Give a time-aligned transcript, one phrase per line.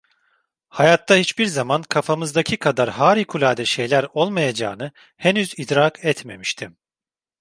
[0.69, 6.77] Hayatta hiçbir zaman kafamızdaki kadar harikulade şeyler olmayacağını henüz idrak etmemiştim.